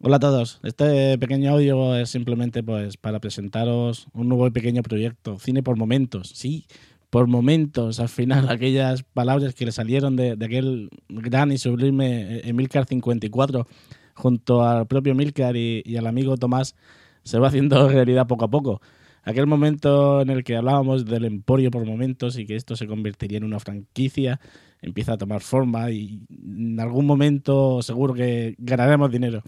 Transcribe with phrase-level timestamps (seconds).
[0.00, 0.60] Hola a todos.
[0.62, 5.76] Este pequeño audio es simplemente pues para presentaros un nuevo y pequeño proyecto, Cine por
[5.76, 6.28] Momentos.
[6.36, 6.66] Sí,
[7.10, 12.86] por momentos, al final, aquellas palabras que le salieron de, aquel gran y sublime Emilcar
[12.86, 13.66] 54
[14.14, 16.76] junto al propio Emilcar y, y al amigo Tomás
[17.24, 18.80] se va haciendo realidad poco a poco.
[19.24, 23.38] Aquel momento en el que hablábamos del emporio por momentos y que esto se convertiría
[23.38, 24.38] en una franquicia,
[24.80, 29.42] empieza a tomar forma y en algún momento seguro que ganaremos dinero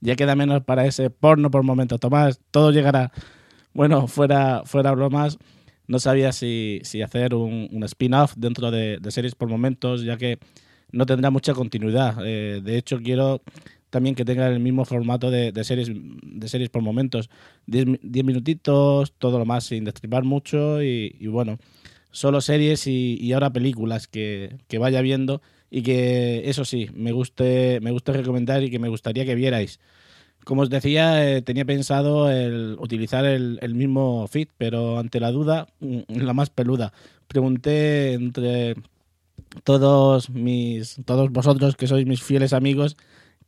[0.00, 2.00] ya queda menos para ese porno por momentos.
[2.00, 3.12] Tomás, todo llegará.
[3.72, 5.38] Bueno, fuera, fuera bromas,
[5.86, 10.38] no sabía si, si hacer un, un spin-off dentro de, series por momentos, ya que
[10.92, 12.16] no tendrá mucha continuidad.
[12.24, 13.42] Eh, de hecho, quiero
[13.90, 17.28] también que tenga el mismo formato de, de series de series por momentos.
[17.66, 17.86] Diez,
[18.24, 21.58] minutitos, todo lo más, sin destripar mucho y, y bueno,
[22.10, 27.12] solo series y, y ahora películas que, que, vaya viendo y que eso sí, me
[27.12, 29.80] guste, me gusta recomendar y que me gustaría que vierais.
[30.44, 35.30] Como os decía, eh, tenía pensado el utilizar el, el, mismo feed, pero ante la
[35.30, 36.92] duda, mm, la más peluda,
[37.28, 38.74] pregunté entre
[39.64, 42.96] todos mis, todos vosotros que sois mis fieles amigos,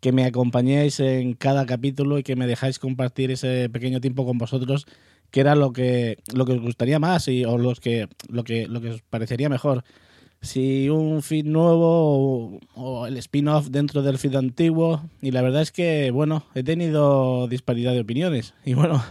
[0.01, 4.39] que me acompañéis en cada capítulo y que me dejáis compartir ese pequeño tiempo con
[4.39, 4.87] vosotros,
[5.31, 8.67] que era lo que, lo que os gustaría más y, o los que, lo, que,
[8.67, 9.85] lo que os parecería mejor
[10.43, 15.09] si un feed nuevo o, el spin-off dentro del feed antiguo.
[15.23, 18.55] Y la verdad es que, bueno, he tenido disparidad de opiniones.
[18.65, 19.03] Y bueno,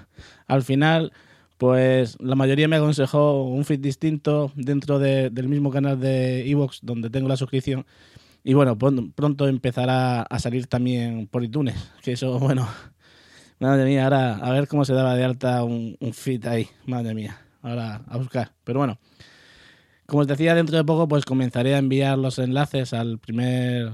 [0.48, 1.14] al final,
[1.58, 6.80] pues la mayoría me aconsejó un feed distinto dentro de, del mismo canal de Evox
[6.84, 7.86] donde tengo la suscripción.
[8.44, 11.76] Y bueno, pronto empezará a salir también por iTunes.
[12.04, 12.68] Que eso, bueno,
[13.60, 16.68] madre mía, ahora a ver cómo se daba de alta un, un feed ahí.
[16.86, 18.52] Madre mía, ahora a buscar.
[18.64, 19.00] Pero bueno.
[20.12, 23.94] Como os decía, dentro de poco pues comenzaré a enviar los enlaces al primer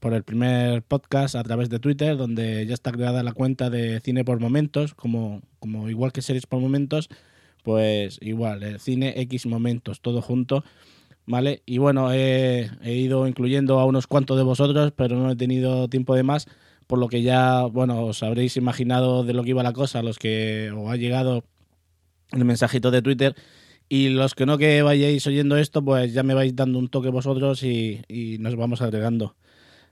[0.00, 4.00] por el primer podcast a través de Twitter, donde ya está creada la cuenta de
[4.00, 7.08] Cine por Momentos, como, como igual que Series por Momentos,
[7.62, 10.64] pues igual, el Cine X Momentos, todo junto,
[11.26, 11.62] ¿vale?
[11.64, 16.16] Y bueno, he, ido incluyendo a unos cuantos de vosotros, pero no he tenido tiempo
[16.16, 16.48] de más,
[16.88, 20.18] por lo que ya, bueno, os habréis imaginado de lo que iba la cosa, los
[20.18, 21.44] que os ha llegado
[22.32, 23.36] el mensajito de Twitter
[23.88, 27.10] y los que no que vayáis oyendo esto, pues ya me vais dando un toque
[27.10, 28.02] vosotros y,
[28.40, 29.36] nos vamos agregando.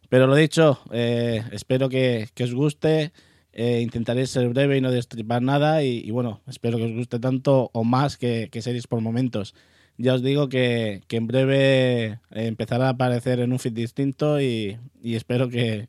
[0.08, 3.12] Pero lo dicho, eh, espero que, que, os guste.
[3.53, 5.82] Eh, intentaré ser breve y no destripar nada.
[5.84, 9.54] Y, bueno, espero que os guste tanto o más que, que series por momentos.
[9.98, 14.78] Ya os digo que, que en breve empezará a aparecer en un feed distinto y,
[15.03, 15.88] y espero que,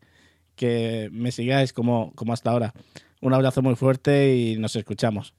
[0.56, 2.74] que me sigáis como, como hasta ahora.
[3.20, 5.34] Un abrazo muy fuerte y nos escuchamos.